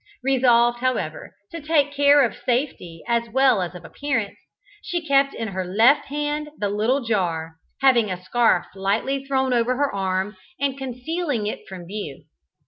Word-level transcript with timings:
Resolved, 0.23 0.79
however, 0.79 1.35
to 1.51 1.61
take 1.61 1.93
care 1.93 2.25
of 2.25 2.35
safety 2.35 3.03
as 3.07 3.29
well 3.29 3.61
as 3.61 3.75
of 3.75 3.85
appearance, 3.85 4.39
she 4.81 5.05
kept 5.07 5.35
in 5.35 5.49
her 5.49 5.63
left 5.63 6.07
hand 6.07 6.49
the 6.57 6.69
little 6.69 7.01
jar, 7.01 7.57
having 7.81 8.09
a 8.09 8.19
scarf 8.19 8.65
lightly 8.73 9.23
thrown 9.23 9.53
over 9.53 9.75
her 9.77 9.93
arm 9.93 10.35
and 10.59 10.75
concealing 10.75 11.45
it 11.45 11.67
from 11.67 11.85
view. 11.85 12.23